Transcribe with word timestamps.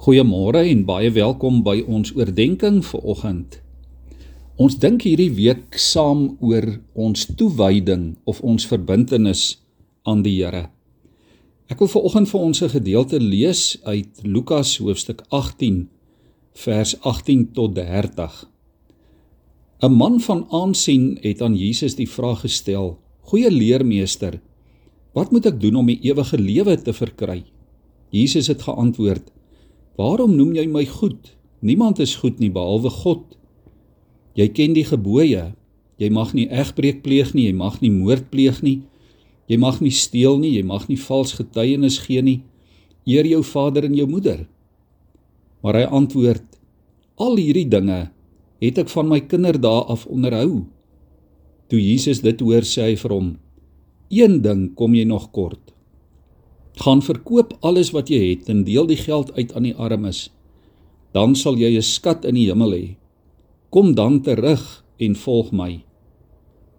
Goeiemôre 0.00 0.62
en 0.64 0.86
baie 0.88 1.10
welkom 1.12 1.58
by 1.60 1.82
ons 1.84 2.14
oordeenking 2.16 2.78
vir 2.88 3.02
oggend. 3.12 3.58
Ons 4.56 4.78
dink 4.80 5.02
hierdie 5.04 5.28
week 5.36 5.74
saam 5.76 6.22
oor 6.40 6.64
ons 6.96 7.26
toewyding 7.36 8.06
of 8.24 8.38
ons 8.40 8.64
verbintenis 8.64 9.42
aan 10.08 10.22
die 10.24 10.38
Here. 10.38 10.70
Ek 11.68 11.82
wil 11.84 11.90
vir 11.92 12.06
oggend 12.08 12.30
vir 12.30 12.40
ons 12.40 12.62
'n 12.62 12.72
gedeelte 12.72 13.20
lees 13.20 13.76
uit 13.84 14.22
Lukas 14.24 14.78
hoofstuk 14.80 15.20
18 15.28 15.90
vers 16.54 16.94
18 17.04 17.52
tot 17.52 17.74
30. 17.74 18.48
'n 19.82 19.92
Man 19.92 20.16
van 20.20 20.46
aansien 20.48 21.18
het 21.20 21.42
aan 21.42 21.56
Jesus 21.56 21.94
die 21.94 22.08
vraag 22.08 22.40
gestel: 22.40 22.96
"Goeie 23.28 23.50
leermeester, 23.50 24.40
wat 25.12 25.30
moet 25.30 25.46
ek 25.46 25.60
doen 25.60 25.76
om 25.76 25.86
die 25.86 26.00
ewige 26.00 26.38
lewe 26.38 26.82
te 26.82 26.92
verkry?" 26.92 27.44
Jesus 28.08 28.46
het 28.46 28.62
geantwoord: 28.62 29.30
Waarom 30.00 30.32
noem 30.32 30.54
jy 30.56 30.64
my 30.70 30.86
goed? 30.88 31.34
Niemand 31.60 31.98
is 32.00 32.16
goed 32.22 32.38
nie 32.40 32.48
behalwe 32.52 32.88
God. 33.02 33.24
Jy 34.38 34.46
ken 34.56 34.72
die 34.72 34.86
gebooie. 34.88 35.50
Jy 36.00 36.08
mag 36.14 36.30
nie 36.32 36.46
egbreek 36.48 37.02
pleeg 37.04 37.34
nie, 37.36 37.50
jy 37.50 37.56
mag 37.58 37.76
nie 37.82 37.90
moord 37.92 38.30
pleeg 38.32 38.62
nie. 38.64 38.78
Jy 39.50 39.58
mag 39.60 39.82
nie 39.84 39.92
steel 39.92 40.38
nie, 40.40 40.54
jy 40.56 40.62
mag 40.64 40.86
nie 40.88 40.96
vals 40.96 41.34
getuienis 41.36 41.98
gee 42.06 42.22
nie. 42.24 42.38
Eer 43.04 43.28
jou 43.28 43.42
vader 43.44 43.84
en 43.90 43.98
jou 43.98 44.06
moeder. 44.08 44.46
Maar 45.60 45.82
hy 45.82 45.84
antwoord: 46.00 46.46
Al 47.20 47.36
hierdie 47.36 47.68
dinge 47.68 48.06
het 48.64 48.80
ek 48.80 48.88
van 48.94 49.10
my 49.10 49.20
kinderdae 49.20 49.84
af 49.92 50.06
onderhou. 50.08 50.62
Toe 51.68 51.80
Jesus 51.80 52.22
dit 52.24 52.40
hoor, 52.40 52.64
sê 52.64 52.88
hy 52.88 52.96
vir 53.02 53.16
hom: 53.18 53.28
Een 54.08 54.40
ding 54.46 54.70
kom 54.78 54.96
jy 54.96 55.04
nog 55.04 55.28
kort 55.36 55.74
gaan 56.76 57.02
verkoop 57.02 57.58
alles 57.60 57.90
wat 57.90 58.08
jy 58.08 58.30
het 58.30 58.48
en 58.48 58.64
deel 58.64 58.86
die 58.86 58.96
geld 58.96 59.32
uit 59.32 59.52
aan 59.54 59.62
die 59.62 59.74
armes. 59.74 60.30
Dan 61.12 61.34
sal 61.34 61.56
jy 61.56 61.76
'n 61.76 61.82
skat 61.82 62.24
in 62.24 62.34
die 62.34 62.46
hemel 62.46 62.72
hê 62.72 63.00
kom 63.70 63.94
dan 63.94 64.18
terug 64.22 64.84
en 64.98 65.14
volg 65.16 65.52
my. 65.54 65.80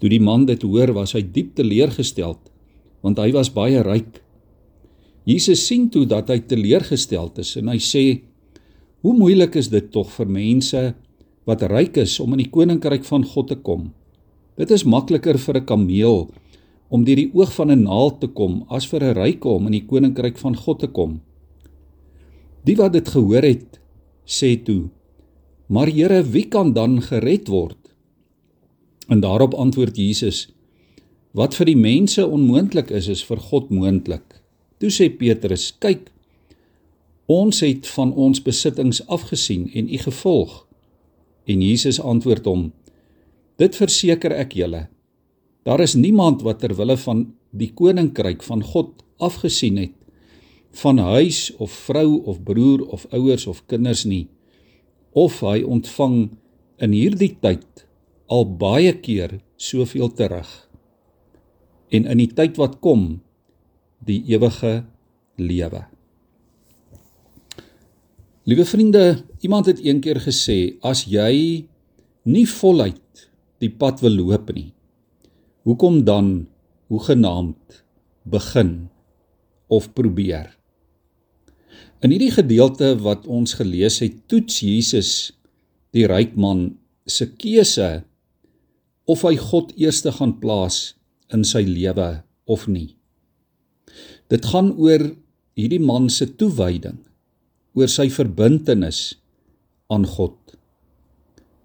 Toe 0.00 0.10
die 0.12 0.20
man 0.20 0.44
dit 0.46 0.62
hoor 0.62 0.92
was 0.96 1.14
hy 1.16 1.24
diep 1.24 1.54
teleurgesteld 1.56 2.52
want 3.04 3.18
hy 3.20 3.34
was 3.34 3.50
baie 3.52 3.82
ryk. 3.84 4.22
Jesus 5.28 5.66
sien 5.66 5.90
toe 5.92 6.06
dat 6.08 6.30
hy 6.32 6.38
teleurgesteld 6.48 7.40
is 7.40 7.52
en 7.60 7.68
hy 7.72 7.80
sê 7.80 8.04
hoe 9.04 9.12
moeilik 9.16 9.56
is 9.60 9.68
dit 9.72 9.90
tog 9.92 10.12
vir 10.12 10.28
mense 10.28 10.82
wat 11.48 11.64
ryk 11.68 11.98
is 12.00 12.16
om 12.20 12.32
in 12.36 12.44
die 12.44 12.52
koninkryk 12.52 13.04
van 13.04 13.24
God 13.28 13.50
te 13.52 13.58
kom. 13.60 13.90
Dit 14.56 14.72
is 14.72 14.86
makliker 14.88 15.36
vir 15.36 15.60
'n 15.60 15.66
kameel 15.66 16.28
om 16.94 17.02
deur 17.02 17.18
die 17.18 17.30
oog 17.34 17.50
van 17.56 17.72
'n 17.74 17.82
naald 17.82 18.20
te 18.20 18.28
kom 18.38 18.62
as 18.68 18.86
vir 18.86 19.02
'n 19.02 19.16
ryke 19.18 19.48
om 19.48 19.66
in 19.66 19.72
die 19.78 19.86
koninkryk 19.90 20.38
van 20.38 20.56
God 20.56 20.78
te 20.78 20.86
kom. 20.86 21.20
Die 22.64 22.76
wat 22.76 22.92
dit 22.92 23.08
gehoor 23.08 23.42
het, 23.42 23.80
sê 24.26 24.56
toe: 24.64 24.90
"Maar 25.68 25.88
Here, 25.88 26.22
wie 26.22 26.48
kan 26.48 26.72
dan 26.72 27.02
gered 27.02 27.48
word?" 27.48 27.76
En 29.08 29.20
daarop 29.20 29.54
antwoord 29.54 29.96
Jesus: 29.96 30.48
"Wat 31.32 31.54
vir 31.54 31.66
die 31.66 31.76
mense 31.76 32.26
onmoontlik 32.26 32.90
is, 32.90 33.08
is 33.08 33.24
vir 33.24 33.36
God 33.36 33.70
moontlik." 33.70 34.40
Toe 34.78 34.90
sê 34.90 35.08
Petrus: 35.08 35.72
"Kyk, 35.78 36.10
ons 37.26 37.60
het 37.60 37.86
van 37.86 38.12
ons 38.14 38.42
besittings 38.42 39.06
afgesien 39.06 39.70
en 39.74 39.88
u 39.88 39.98
gevolg." 39.98 40.66
En 41.44 41.62
Jesus 41.62 42.00
antwoord 42.00 42.44
hom: 42.44 42.72
"Dit 43.56 43.76
verseker 43.76 44.32
ek 44.32 44.52
julle, 44.52 44.88
Daar 45.64 45.80
is 45.80 45.94
niemand 45.96 46.42
wat 46.44 46.60
ter 46.60 46.74
wille 46.76 46.96
van 47.00 47.24
die 47.56 47.70
koninkryk 47.72 48.42
van 48.44 48.62
God 48.62 49.00
afgesien 49.16 49.78
het 49.80 49.94
van 50.74 50.98
huis 50.98 51.54
of 51.62 51.70
vrou 51.86 52.18
of 52.26 52.42
broer 52.42 52.82
of 52.90 53.06
ouers 53.14 53.46
of 53.46 53.62
kinders 53.70 54.02
nie 54.04 54.26
of 55.14 55.38
hy 55.46 55.62
ontvang 55.62 56.16
in 56.82 56.92
hierdie 56.92 57.32
tyd 57.40 57.86
al 58.26 58.44
baie 58.58 58.90
keer 58.98 59.38
soveel 59.56 60.10
terug. 60.18 60.48
En 61.94 62.08
in 62.10 62.18
die 62.18 62.32
tyd 62.34 62.58
wat 62.58 62.80
kom 62.82 63.22
die 64.04 64.18
ewige 64.34 64.82
lewe. 65.38 65.84
Liewe 68.44 68.66
vriende 68.66 69.22
iemand 69.40 69.70
het 69.70 69.80
eendag 69.80 70.26
gesê 70.26 70.74
as 70.82 71.06
jy 71.06 71.64
nie 72.26 72.46
voluit 72.58 73.28
die 73.62 73.70
pad 73.70 74.02
wil 74.02 74.18
loop 74.18 74.50
nie 74.52 74.73
Hoekom 75.64 76.02
dan 76.04 76.48
hoegenaamd 76.92 77.84
begin 78.22 78.90
of 79.72 79.86
probeer? 79.96 80.50
In 82.04 82.12
hierdie 82.12 82.34
gedeelte 82.34 82.90
wat 83.00 83.24
ons 83.24 83.56
gelees 83.56 83.96
het, 84.04 84.18
toets 84.28 84.58
Jesus 84.60 85.12
die 85.96 86.04
ryk 86.04 86.34
man 86.36 86.74
se 87.08 87.30
keuse 87.40 88.02
of 89.08 89.24
hy 89.24 89.38
God 89.40 89.72
eerste 89.80 90.12
gaan 90.12 90.34
plaas 90.42 90.98
in 91.32 91.48
sy 91.48 91.64
lewe 91.64 92.10
of 92.44 92.68
nie. 92.68 92.90
Dit 94.28 94.44
gaan 94.52 94.68
oor 94.76 95.06
hierdie 95.56 95.80
man 95.80 96.10
se 96.12 96.28
toewyding, 96.28 97.00
oor 97.72 97.88
sy 97.88 98.10
verbintenis 98.12 99.14
aan 99.88 100.04
God. 100.04 100.36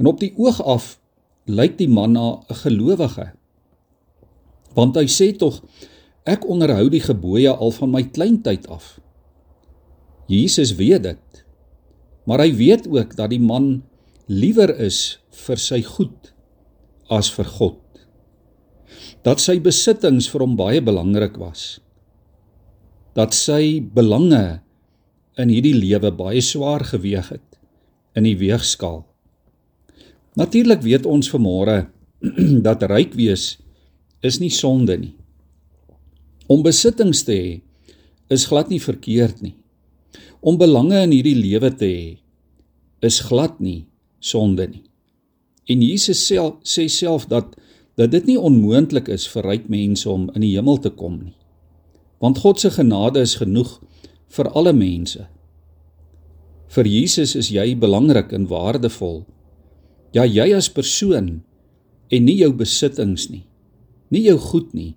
En 0.00 0.08
op 0.08 0.24
die 0.24 0.32
oog 0.40 0.64
af 0.64 0.94
lyk 1.44 1.76
die 1.76 1.92
man 1.92 2.16
na 2.16 2.40
'n 2.48 2.60
gelowige 2.64 3.34
want 4.76 4.96
hy 4.96 5.06
sê 5.10 5.32
tog 5.36 5.60
ek 6.28 6.46
onderhou 6.46 6.88
die 6.92 7.02
gebooie 7.02 7.50
al 7.50 7.72
van 7.74 7.90
my 7.90 8.02
kleintyd 8.14 8.68
af. 8.70 8.98
Jesus 10.30 10.76
weet 10.78 11.02
dit. 11.06 11.44
Maar 12.24 12.44
hy 12.46 12.52
weet 12.54 12.86
ook 12.86 13.16
dat 13.18 13.32
die 13.32 13.42
man 13.42 13.82
liewer 14.30 14.70
is 14.78 15.18
vir 15.44 15.58
sy 15.58 15.82
goed 15.82 16.30
as 17.10 17.30
vir 17.34 17.48
God. 17.58 17.80
Dat 19.26 19.42
sy 19.42 19.58
besittings 19.62 20.28
vir 20.30 20.44
hom 20.44 20.54
baie 20.58 20.82
belangrik 20.82 21.38
was. 21.40 21.80
Dat 23.18 23.34
sy 23.36 23.82
belange 23.82 24.62
in 25.40 25.50
hierdie 25.50 25.76
lewe 25.76 26.12
baie 26.14 26.42
swaar 26.44 26.84
geweg 26.86 27.32
het 27.34 27.58
in 28.16 28.28
die 28.28 28.36
weegskaal. 28.38 29.02
Natuurlik 30.38 30.84
weet 30.84 31.08
ons 31.08 31.28
vanmôre 31.32 31.88
dat 32.66 32.84
ryk 32.88 33.16
wees 33.18 33.56
is 34.22 34.38
nie 34.38 34.50
sonde 34.54 34.96
nie. 34.98 35.14
Om 36.46 36.62
besittings 36.62 37.24
te 37.26 37.34
hê 37.34 37.50
is 38.32 38.46
glad 38.48 38.70
nie 38.70 38.80
verkeerd 38.82 39.42
nie. 39.42 39.56
Om 40.40 40.58
belange 40.58 41.02
in 41.02 41.14
hierdie 41.14 41.36
lewe 41.38 41.72
te 41.74 41.90
hê 41.90 42.06
is 43.02 43.20
glad 43.26 43.58
nie 43.60 43.84
sonde 44.22 44.68
nie. 44.70 44.84
En 45.70 45.82
Jesus 45.82 46.22
self 46.22 46.62
sê 46.66 46.88
self 46.90 47.26
dat 47.30 47.58
dat 47.98 48.08
dit 48.14 48.30
nie 48.30 48.38
onmoontlik 48.40 49.10
is 49.12 49.26
vir 49.28 49.44
ryk 49.44 49.66
mense 49.68 50.08
om 50.08 50.30
in 50.32 50.40
die 50.40 50.54
hemel 50.54 50.78
te 50.80 50.88
kom 50.96 51.18
nie. 51.18 51.34
Want 52.24 52.40
God 52.40 52.62
se 52.62 52.70
genade 52.72 53.20
is 53.20 53.36
genoeg 53.36 53.74
vir 54.32 54.48
alle 54.56 54.72
mense. 54.72 55.26
Vir 56.72 56.88
Jesus 56.88 57.34
is 57.36 57.50
jy 57.52 57.74
belangrik 57.76 58.32
en 58.32 58.48
waardevol. 58.48 59.26
Ja, 60.16 60.24
jy 60.24 60.54
as 60.56 60.70
persoon 60.72 61.42
en 62.08 62.24
nie 62.24 62.38
jou 62.40 62.48
besittings 62.56 63.28
nie 63.28 63.44
nie 64.12 64.26
jou 64.28 64.36
goed 64.38 64.72
nie. 64.76 64.92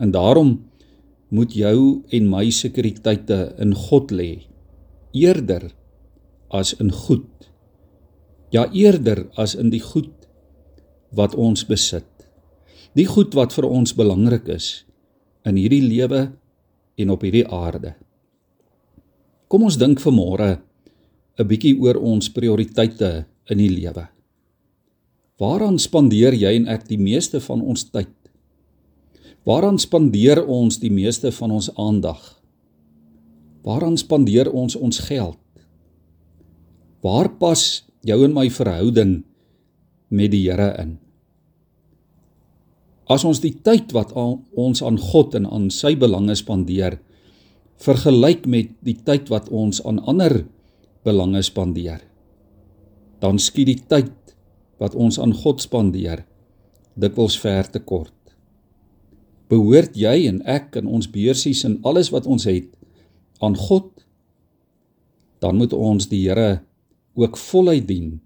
En 0.00 0.10
daarom 0.12 0.56
moet 1.28 1.52
jou 1.56 2.02
en 2.14 2.28
my 2.30 2.48
sekuriteite 2.54 3.56
in 3.60 3.74
God 3.76 4.12
lê 4.14 4.46
eerder 5.16 5.70
as 6.52 6.74
in 6.80 6.92
goed. 6.92 7.28
Ja 8.52 8.66
eerder 8.72 9.26
as 9.36 9.56
in 9.56 9.72
die 9.72 9.82
goed 9.82 10.12
wat 11.16 11.34
ons 11.34 11.64
besit. 11.66 12.08
Die 12.96 13.08
goed 13.08 13.34
wat 13.36 13.54
vir 13.56 13.68
ons 13.68 13.94
belangrik 13.96 14.48
is 14.52 14.84
in 15.46 15.58
hierdie 15.60 15.84
lewe 15.84 16.28
en 16.96 17.12
op 17.12 17.24
hierdie 17.24 17.46
aarde. 17.52 17.94
Kom 19.48 19.66
ons 19.68 19.78
dink 19.78 20.00
vanmôre 20.02 20.58
'n 21.38 21.46
bietjie 21.46 21.76
oor 21.80 21.96
ons 22.00 22.30
prioriteite 22.32 23.26
in 23.50 23.58
die 23.58 23.68
lewe. 23.70 24.15
Waaraan 25.36 25.76
spandeer 25.76 26.32
jy 26.32 26.54
en 26.56 26.68
ek 26.72 26.86
die 26.88 27.00
meeste 27.00 27.42
van 27.44 27.60
ons 27.60 27.84
tyd? 27.92 28.12
Waaraan 29.44 29.76
spandeer 29.78 30.40
ons 30.40 30.80
die 30.80 30.90
meeste 30.90 31.28
van 31.36 31.52
ons 31.52 31.68
aandag? 31.76 32.22
Waaraan 33.66 33.98
spandeer 34.00 34.48
ons 34.48 34.78
ons 34.80 35.02
geld? 35.04 35.38
Waar 37.04 37.28
pas 37.36 37.84
jou 38.06 38.18
en 38.24 38.32
my 38.32 38.48
verhouding 38.48 39.18
met 40.08 40.32
die 40.32 40.46
Here 40.48 40.72
in? 40.80 40.96
As 43.06 43.22
ons 43.28 43.38
die 43.44 43.52
tyd 43.54 43.92
wat 43.94 44.16
ons 44.16 44.80
aan 44.82 44.96
God 44.98 45.36
en 45.38 45.44
aan 45.46 45.68
sy 45.70 45.94
belange 46.00 46.34
spandeer 46.40 46.96
vergelyk 47.84 48.48
met 48.48 48.72
die 48.80 48.96
tyd 49.04 49.28
wat 49.28 49.52
ons 49.52 49.82
aan 49.84 50.00
ander 50.08 50.46
belange 51.04 51.44
spandeer, 51.44 52.00
dan 53.20 53.36
skiet 53.38 53.68
die 53.68 53.82
tyd 53.84 54.25
wat 54.78 54.94
ons 54.94 55.18
aan 55.18 55.34
God 55.34 55.62
spandeer 55.64 56.24
dikwels 56.94 57.36
ver 57.40 57.68
te 57.70 57.80
kort. 57.80 58.12
Behoort 59.48 59.96
jy 59.96 60.26
en 60.28 60.40
ek 60.42 60.76
en 60.80 60.88
ons 60.88 61.06
beursies 61.10 61.64
en 61.68 61.78
alles 61.86 62.10
wat 62.14 62.26
ons 62.26 62.48
het 62.48 62.72
aan 63.40 63.56
God? 63.56 63.96
dan 65.38 65.56
moet 65.56 65.72
ons 65.72 66.08
die 66.08 66.24
Here 66.26 66.62
ook 67.16 67.36
voluit 67.38 67.86
dien 67.88 68.18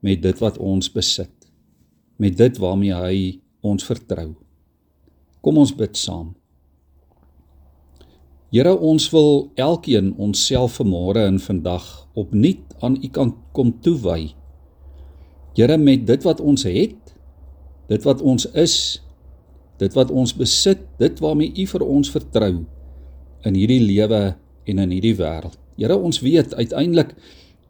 met 0.00 0.22
dit 0.22 0.38
wat 0.42 0.58
ons 0.58 0.88
besit, 0.92 1.32
met 2.16 2.36
dit 2.38 2.58
waarmee 2.58 2.94
hy 2.94 3.18
ons 3.66 3.84
vertrou. 3.84 4.34
Kom 5.42 5.58
ons 5.58 5.74
bid 5.74 5.96
saam. 5.98 6.34
Here, 8.54 8.72
ons 8.72 9.08
wil 9.12 9.50
elkeen 9.58 10.12
onsself 10.22 10.78
vanmôre 10.80 11.26
en 11.28 11.38
vandag 11.42 11.84
opnuut 12.16 12.76
aan 12.80 12.96
U 13.02 13.08
kan 13.12 13.34
kom 13.52 13.74
toewy. 13.82 14.32
Here, 15.56 15.78
met 15.80 16.04
dit 16.06 16.24
wat 16.26 16.40
ons 16.44 16.66
het, 16.68 17.12
dit 17.88 18.02
wat 18.04 18.20
ons 18.20 18.44
is, 18.52 18.74
dit 19.80 19.94
wat 19.96 20.10
ons 20.12 20.34
besit, 20.36 20.82
dit 21.00 21.22
waarmee 21.24 21.54
U 21.56 21.64
vir 21.70 21.84
ons 21.84 22.10
vertrou 22.12 22.52
in 23.46 23.56
hierdie 23.56 23.80
lewe 23.80 24.20
en 24.68 24.82
in 24.82 24.92
hierdie 24.92 25.14
wêreld. 25.16 25.56
Here, 25.80 25.96
ons 25.96 26.20
weet 26.24 26.52
uiteindelik 26.56 27.14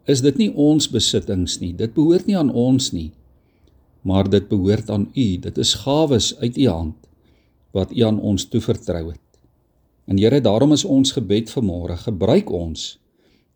is 0.07 0.23
dit 0.23 0.39
nie 0.39 0.49
ons 0.51 0.87
besittings 0.91 1.57
nie. 1.59 1.73
Dit 1.75 1.93
behoort 1.95 2.27
nie 2.27 2.37
aan 2.39 2.51
ons 2.51 2.91
nie. 2.95 3.11
Maar 4.07 4.29
dit 4.31 4.47
behoort 4.47 4.89
aan 4.91 5.09
U. 5.11 5.27
Dit 5.43 5.57
is 5.59 5.73
gawes 5.83 6.31
uit 6.39 6.57
U 6.57 6.67
hand 6.67 6.95
wat 7.75 7.91
U 7.91 8.03
aan 8.07 8.19
ons 8.23 8.47
toevertrou 8.47 9.09
het. 9.11 9.23
En 10.07 10.19
Here, 10.19 10.39
daarom 10.43 10.71
is 10.75 10.85
ons 10.87 11.11
gebed 11.15 11.51
vanmôre, 11.51 11.99
gebruik 12.03 12.51
ons 12.51 12.95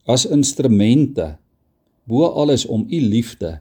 as 0.08 0.26
instrumente 0.28 1.34
bo 2.10 2.28
alles 2.28 2.66
om 2.68 2.84
U 2.88 3.00
liefde 3.00 3.60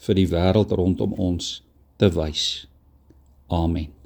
vir 0.00 0.20
die 0.20 0.28
wêreld 0.30 0.72
rondom 0.72 1.14
ons 1.20 1.60
te 2.00 2.08
wys. 2.14 2.66
Amen. 3.48 3.99